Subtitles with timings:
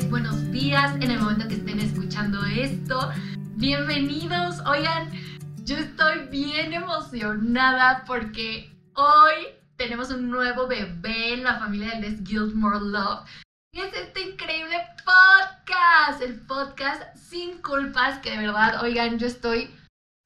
[0.00, 3.10] buenos días en el momento que estén escuchando esto.
[3.56, 4.60] Bienvenidos.
[4.64, 5.10] Oigan,
[5.64, 12.24] yo estoy bien emocionada porque hoy tenemos un nuevo bebé en la familia de Les
[12.24, 13.28] Guildmore Love.
[13.74, 19.70] Y es este increíble podcast, el podcast Sin Culpas, que de verdad, oigan, yo estoy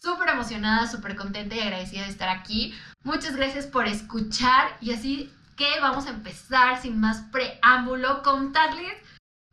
[0.00, 2.72] súper emocionada, súper contenta y agradecida de estar aquí.
[3.02, 8.94] Muchas gracias por escuchar y así que vamos a empezar sin más preámbulo, contarles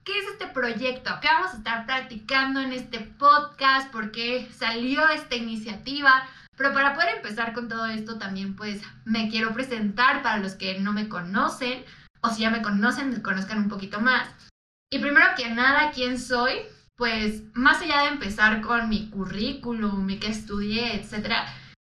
[0.03, 5.07] qué es este proyecto, qué vamos a estar practicando en este podcast, por qué salió
[5.09, 6.27] esta iniciativa.
[6.55, 10.79] Pero para poder empezar con todo esto también pues me quiero presentar para los que
[10.79, 11.83] no me conocen
[12.21, 14.29] o si ya me conocen, conozcan un poquito más.
[14.91, 16.53] Y primero que nada, ¿quién soy?
[16.95, 21.45] Pues más allá de empezar con mi currículum, mi que estudié, etcétera,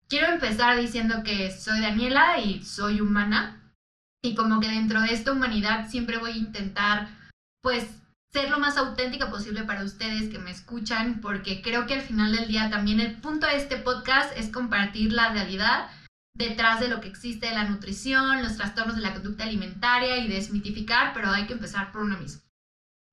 [0.08, 3.60] quiero empezar diciendo que soy Daniela y soy humana.
[4.24, 7.10] Y como que dentro de esta humanidad siempre voy a intentar,
[7.62, 8.03] pues,
[8.34, 12.36] ser lo más auténtica posible para ustedes que me escuchan, porque creo que al final
[12.36, 15.92] del día también el punto de este podcast es compartir la realidad
[16.36, 20.28] detrás de lo que existe de la nutrición, los trastornos de la conducta alimentaria y
[20.28, 22.42] desmitificar, pero hay que empezar por uno mismo.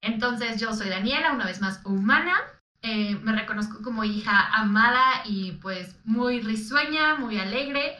[0.03, 2.35] Entonces yo soy Daniela, una vez más humana,
[2.81, 7.99] eh, me reconozco como hija amada y pues muy risueña, muy alegre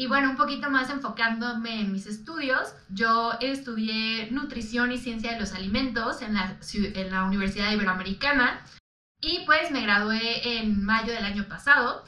[0.00, 5.38] y bueno, un poquito más enfocándome en mis estudios, yo estudié nutrición y ciencia de
[5.38, 8.64] los alimentos en la, en la Universidad Iberoamericana
[9.20, 12.02] y pues me gradué en mayo del año pasado.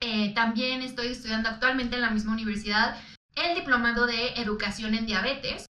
[0.00, 2.98] Eh, también estoy estudiando actualmente en la misma universidad
[3.34, 5.66] el diplomado de educación en diabetes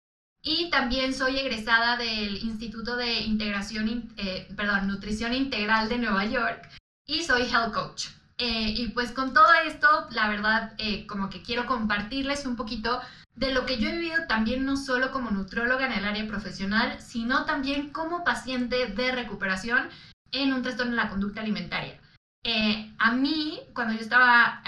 [0.43, 6.67] y también soy egresada del Instituto de Integración, eh, perdón, Nutrición Integral de Nueva York
[7.07, 8.07] y soy health coach.
[8.45, 13.01] Eh, y pues con todo esto, la verdad, eh, como que quiero compartirles un poquito
[13.37, 17.01] de lo que yo he vivido también no solo como nutróloga en el área profesional,
[17.01, 19.89] sino también como paciente de recuperación
[20.33, 22.01] en un trastorno de la conducta alimentaria.
[22.43, 24.61] Eh, a mí, cuando yo estaba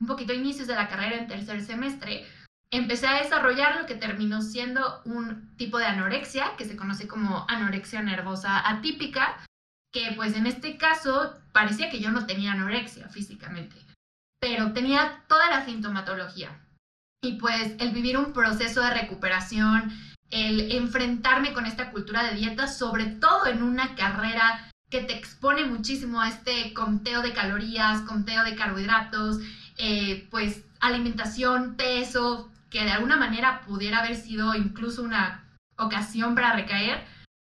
[0.00, 2.26] un poquito a inicios de la carrera en tercer semestre,
[2.70, 7.44] empecé a desarrollar lo que terminó siendo un tipo de anorexia, que se conoce como
[7.50, 9.36] anorexia nervosa atípica,
[9.92, 13.76] que pues en este caso parecía que yo no tenía anorexia físicamente,
[14.40, 16.60] pero tenía toda la sintomatología.
[17.22, 19.92] Y pues el vivir un proceso de recuperación,
[20.30, 25.64] el enfrentarme con esta cultura de dieta, sobre todo en una carrera que te expone
[25.64, 29.38] muchísimo a este conteo de calorías, conteo de carbohidratos,
[29.78, 35.44] eh, pues alimentación, peso, que de alguna manera pudiera haber sido incluso una
[35.76, 37.04] ocasión para recaer,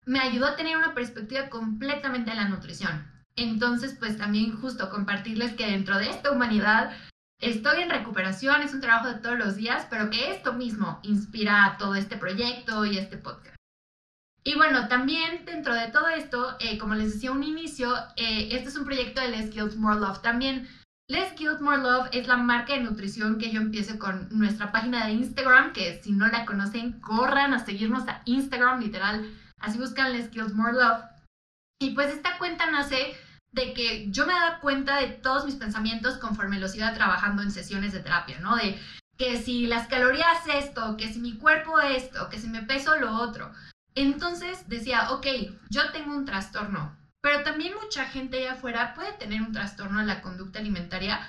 [0.06, 3.06] me ayudó a tener una perspectiva completamente de la nutrición.
[3.40, 6.94] Entonces, pues también justo compartirles que dentro de esta humanidad
[7.40, 11.76] estoy en recuperación, es un trabajo de todos los días, pero que esto mismo inspira
[11.78, 13.56] todo este proyecto y este podcast.
[14.44, 18.68] Y bueno, también dentro de todo esto, eh, como les decía un inicio, eh, este
[18.68, 20.20] es un proyecto de Les Guild More Love.
[20.20, 20.68] También
[21.08, 25.06] Les Guild More Love es la marca de nutrición que yo empiezo con nuestra página
[25.06, 29.26] de Instagram, que si no la conocen, corran a seguirnos a Instagram, literal
[29.60, 31.04] Así buscan Skills More Love.
[31.78, 33.14] Y pues esta cuenta nace
[33.52, 37.50] de que yo me daba cuenta de todos mis pensamientos conforme los iba trabajando en
[37.50, 38.56] sesiones de terapia, ¿no?
[38.56, 38.80] De
[39.18, 43.12] que si las calorías esto, que si mi cuerpo esto, que si me peso lo
[43.12, 43.52] otro.
[43.94, 45.26] Entonces decía, ok,
[45.68, 50.06] yo tengo un trastorno, pero también mucha gente allá afuera puede tener un trastorno de
[50.06, 51.20] la conducta alimentaria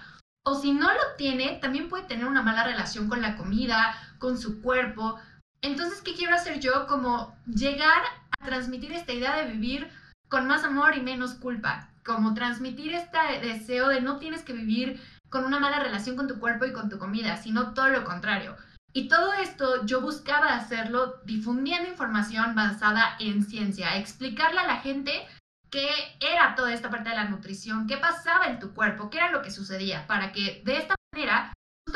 [0.43, 4.37] o si no lo tiene, también puede tener una mala relación con la comida, con
[4.39, 5.19] su cuerpo.
[5.61, 6.87] Entonces, ¿qué quiero hacer yo?
[6.87, 8.01] Como llegar
[8.43, 9.91] transmitir esta idea de vivir
[10.27, 15.01] con más amor y menos culpa, como transmitir este deseo de no tienes que vivir
[15.29, 18.55] con una mala relación con tu cuerpo y con tu comida, sino todo lo contrario.
[18.93, 25.25] Y todo esto yo buscaba hacerlo difundiendo información basada en ciencia, explicarle a la gente
[25.69, 29.31] qué era toda esta parte de la nutrición, qué pasaba en tu cuerpo, qué era
[29.31, 31.53] lo que sucedía, para que de esta manera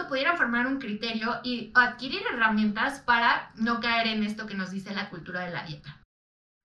[0.08, 4.94] pudieran formar un criterio y adquirir herramientas para no caer en esto que nos dice
[4.94, 6.02] la cultura de la dieta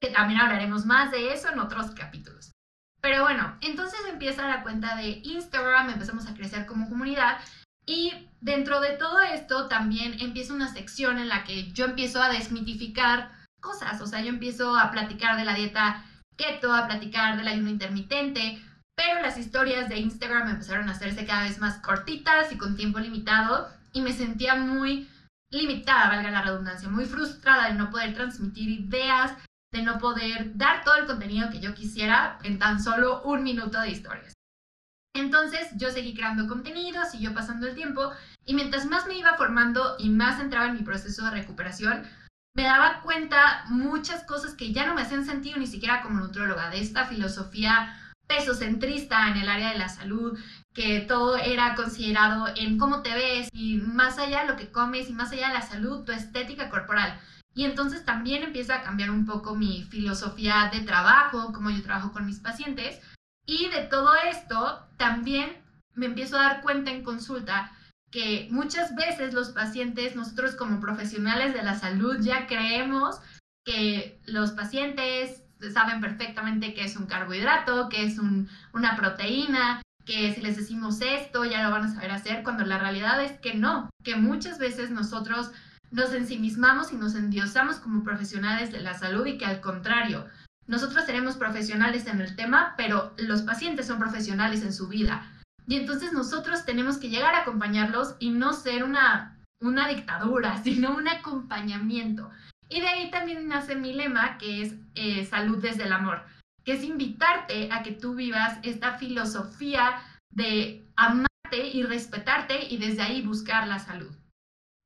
[0.01, 2.53] que también hablaremos más de eso en otros capítulos.
[3.01, 7.39] Pero bueno, entonces empieza la cuenta de Instagram, empezamos a crecer como comunidad
[7.87, 12.29] y dentro de todo esto también empieza una sección en la que yo empiezo a
[12.29, 16.05] desmitificar cosas, o sea, yo empiezo a platicar de la dieta
[16.37, 18.63] keto, a platicar del ayuno intermitente,
[18.95, 22.99] pero las historias de Instagram empezaron a hacerse cada vez más cortitas y con tiempo
[22.99, 25.09] limitado y me sentía muy
[25.51, 29.33] limitada, valga la redundancia, muy frustrada de no poder transmitir ideas
[29.73, 33.81] de no poder dar todo el contenido que yo quisiera en tan solo un minuto
[33.81, 34.35] de historias.
[35.15, 38.13] Entonces yo seguí creando contenido, siguió pasando el tiempo
[38.45, 42.07] y mientras más me iba formando y más entraba en mi proceso de recuperación,
[42.57, 46.71] me daba cuenta muchas cosas que ya no me hacían sentido ni siquiera como nutróloga,
[46.71, 47.97] de esta filosofía
[48.27, 50.39] pesocentrista en el área de la salud,
[50.73, 55.09] que todo era considerado en cómo te ves y más allá de lo que comes
[55.09, 57.21] y más allá de la salud, tu estética corporal.
[57.55, 62.13] Y entonces también empieza a cambiar un poco mi filosofía de trabajo, cómo yo trabajo
[62.13, 63.01] con mis pacientes.
[63.47, 65.57] Y de todo esto también
[65.95, 67.73] me empiezo a dar cuenta en consulta
[68.11, 73.21] que muchas veces los pacientes, nosotros como profesionales de la salud ya creemos
[73.65, 75.43] que los pacientes
[75.73, 78.19] saben perfectamente qué es un carbohidrato, qué es
[78.73, 82.79] una proteína, que si les decimos esto ya lo van a saber hacer, cuando la
[82.79, 85.53] realidad es que no, que muchas veces nosotros
[85.91, 90.27] nos ensimismamos y nos endiosamos como profesionales de la salud y que al contrario,
[90.67, 95.29] nosotros seremos profesionales en el tema, pero los pacientes son profesionales en su vida.
[95.67, 100.97] Y entonces nosotros tenemos que llegar a acompañarlos y no ser una, una dictadura, sino
[100.97, 102.31] un acompañamiento.
[102.69, 106.25] Y de ahí también nace mi lema, que es eh, salud desde el amor,
[106.65, 110.01] que es invitarte a que tú vivas esta filosofía
[110.33, 114.15] de amarte y respetarte y desde ahí buscar la salud.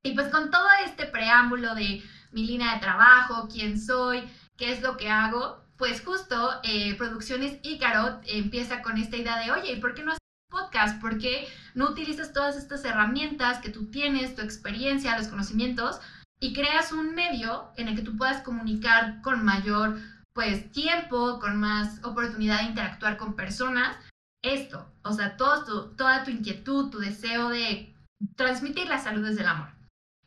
[0.05, 4.23] Y pues con todo este preámbulo de mi línea de trabajo, quién soy,
[4.55, 9.51] qué es lo que hago, pues justo eh, Producciones Ícaro empieza con esta idea de,
[9.51, 11.01] oye, ¿y por qué no haces podcast?
[11.01, 15.99] ¿Por qué no utilizas todas estas herramientas que tú tienes, tu experiencia, los conocimientos,
[16.39, 19.97] y creas un medio en el que tú puedas comunicar con mayor
[20.33, 23.97] pues tiempo, con más oportunidad de interactuar con personas.
[24.43, 27.95] Esto, o sea, todo toda tu inquietud, tu deseo de
[28.35, 29.74] transmitir la salud desde el amor.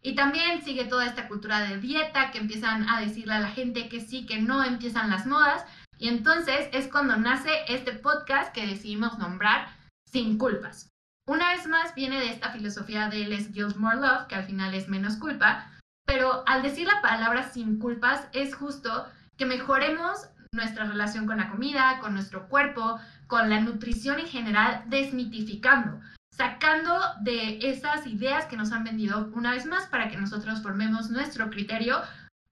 [0.02, 3.88] Y también sigue toda esta cultura de dieta que empiezan a decirle a la gente
[3.88, 5.64] que sí, que no, empiezan las modas.
[5.98, 9.68] Y entonces es cuando nace este podcast que decidimos nombrar
[10.10, 10.90] Sin Culpas.
[11.28, 14.72] Una vez más viene de esta filosofía de Less Guilt More Love, que al final
[14.72, 15.70] es menos culpa,
[16.06, 19.06] pero al decir la palabra sin culpas es justo
[19.36, 24.84] que mejoremos nuestra relación con la comida, con nuestro cuerpo, con la nutrición en general,
[24.86, 26.00] desmitificando,
[26.38, 31.10] sacando de esas ideas que nos han vendido una vez más para que nosotros formemos
[31.10, 32.00] nuestro criterio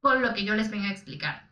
[0.01, 1.47] con lo que yo les venga a explicar.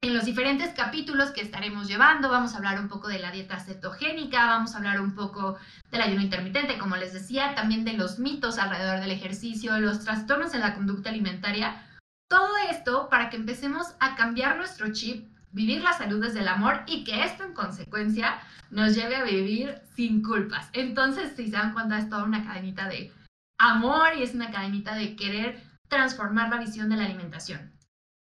[0.00, 3.58] En los diferentes capítulos que estaremos llevando, vamos a hablar un poco de la dieta
[3.58, 5.58] cetogénica, vamos a hablar un poco
[5.90, 10.54] del ayuno intermitente, como les decía, también de los mitos alrededor del ejercicio, los trastornos
[10.54, 11.84] en la conducta alimentaria.
[12.28, 16.82] Todo esto para que empecemos a cambiar nuestro chip, vivir la salud desde el amor
[16.86, 18.40] y que esto en consecuencia
[18.70, 20.68] nos lleve a vivir sin culpas.
[20.72, 23.12] Entonces, si se dan cuenta, es toda una cadenita de
[23.58, 27.72] amor y es una cadenita de querer transformar la visión de la alimentación.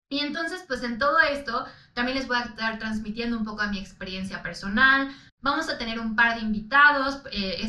[0.09, 3.67] Y entonces, pues en todo esto, también les voy a estar transmitiendo un poco a
[3.67, 5.09] mi experiencia personal.
[5.41, 7.61] Vamos a tener un par de invitados, eh,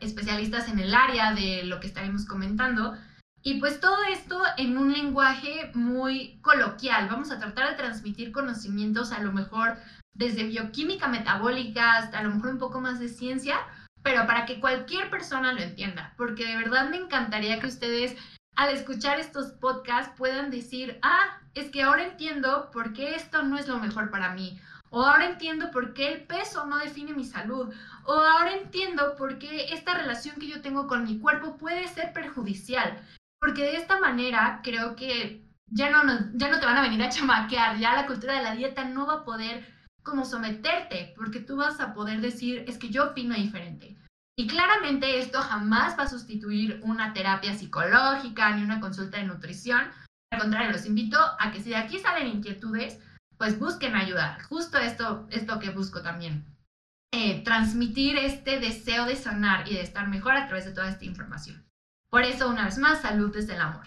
[0.00, 2.96] especialistas en el área de lo que estaremos comentando.
[3.48, 7.08] Y pues todo esto en un lenguaje muy coloquial.
[7.08, 9.78] Vamos a tratar de transmitir conocimientos a lo mejor
[10.12, 13.56] desde bioquímica metabólica hasta a lo mejor un poco más de ciencia,
[14.02, 18.18] pero para que cualquier persona lo entienda, porque de verdad me encantaría que ustedes
[18.54, 23.56] al escuchar estos podcasts puedan decir, ah, es que ahora entiendo por qué esto no
[23.56, 24.60] es lo mejor para mí.
[24.90, 27.72] O ahora entiendo por qué el peso no define mi salud.
[28.04, 32.12] O ahora entiendo por qué esta relación que yo tengo con mi cuerpo puede ser
[32.12, 33.02] perjudicial.
[33.40, 36.02] Porque de esta manera creo que ya no,
[36.34, 37.78] ya no te van a venir a chamaquear.
[37.78, 39.66] Ya la cultura de la dieta no va a poder
[40.02, 41.12] como someterte.
[41.16, 43.96] Porque tú vas a poder decir, es que yo opino diferente.
[44.36, 49.80] Y claramente esto jamás va a sustituir una terapia psicológica ni una consulta de nutrición.
[50.30, 53.00] Al contrario, los invito a que si de aquí salen inquietudes,
[53.36, 54.38] pues busquen ayuda.
[54.48, 56.44] Justo esto es lo que busco también.
[57.12, 61.04] Eh, transmitir este deseo de sanar y de estar mejor a través de toda esta
[61.04, 61.64] información.
[62.10, 63.86] Por eso, una vez más, salud desde el amor.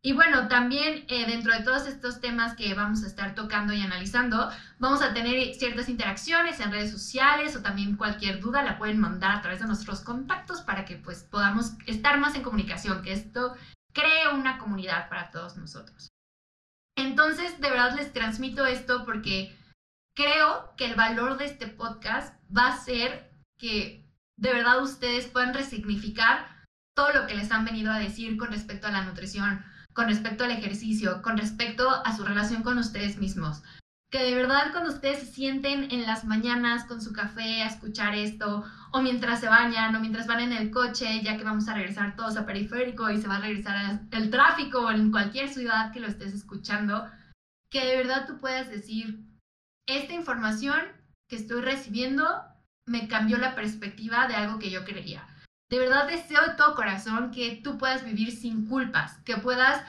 [0.00, 3.80] Y bueno, también eh, dentro de todos estos temas que vamos a estar tocando y
[3.80, 4.48] analizando,
[4.78, 9.32] vamos a tener ciertas interacciones en redes sociales o también cualquier duda la pueden mandar
[9.32, 13.56] a través de nuestros contactos para que pues podamos estar más en comunicación, que esto
[13.92, 16.08] cree una comunidad para todos nosotros.
[16.96, 19.56] Entonces, de verdad les transmito esto porque
[20.14, 25.54] creo que el valor de este podcast va a ser que de verdad ustedes puedan
[25.54, 26.57] resignificar
[26.98, 30.42] todo lo que les han venido a decir con respecto a la nutrición, con respecto
[30.42, 33.62] al ejercicio, con respecto a su relación con ustedes mismos.
[34.10, 38.16] Que de verdad cuando ustedes se sienten en las mañanas con su café a escuchar
[38.16, 41.74] esto, o mientras se bañan, o mientras van en el coche, ya que vamos a
[41.74, 45.92] regresar todos a periférico y se va a regresar el tráfico o en cualquier ciudad
[45.92, 47.08] que lo estés escuchando,
[47.70, 49.20] que de verdad tú puedas decir,
[49.86, 50.80] esta información
[51.28, 52.26] que estoy recibiendo
[52.88, 55.27] me cambió la perspectiva de algo que yo creía
[55.70, 59.84] de verdad deseo de todo corazón que tú puedas vivir sin culpas, que puedas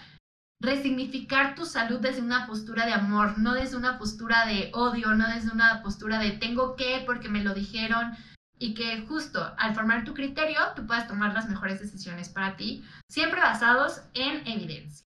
[0.62, 5.28] resignificar tu salud desde una postura de amor, no desde una postura de odio, no
[5.30, 8.14] desde una postura de tengo que porque me lo dijeron
[8.58, 12.84] y que justo al formar tu criterio tú puedas tomar las mejores decisiones para ti,
[13.10, 15.06] siempre basados en evidencia.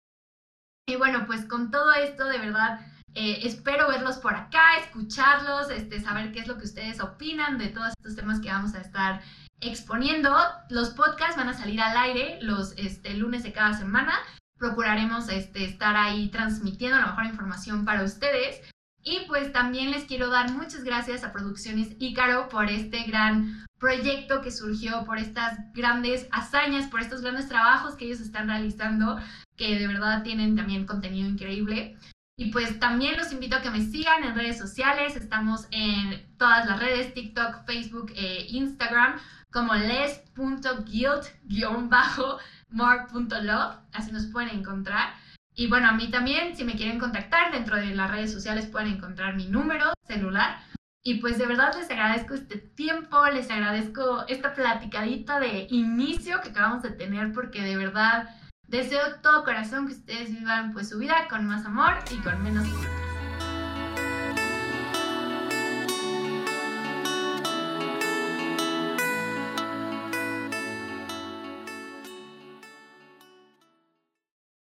[0.87, 2.79] Y bueno, pues con todo esto de verdad
[3.13, 7.67] eh, espero verlos por acá, escucharlos, este, saber qué es lo que ustedes opinan de
[7.67, 9.21] todos estos temas que vamos a estar
[9.69, 10.35] exponiendo.
[10.69, 14.13] Los podcasts van a salir al aire los este, lunes de cada semana
[14.63, 18.61] procuraremos este, estar ahí transmitiendo la mejor información para ustedes.
[19.03, 24.41] Y pues también les quiero dar muchas gracias a Producciones Ícaro por este gran proyecto
[24.41, 29.19] que surgió, por estas grandes hazañas, por estos grandes trabajos que ellos están realizando,
[29.57, 31.97] que de verdad tienen también contenido increíble.
[32.35, 35.15] Y pues también los invito a que me sigan en redes sociales.
[35.15, 39.19] Estamos en todas las redes, TikTok, Facebook e Instagram,
[39.51, 45.13] como les.guild-bajo more.love, así nos pueden encontrar.
[45.55, 48.93] Y bueno, a mí también, si me quieren contactar dentro de las redes sociales, pueden
[48.93, 50.63] encontrar mi número celular.
[51.03, 56.49] Y pues de verdad les agradezco este tiempo, les agradezco esta platicadita de inicio que
[56.49, 58.35] acabamos de tener, porque de verdad
[58.73, 62.65] deseo todo corazón que ustedes vivan pues su vida con más amor y con menos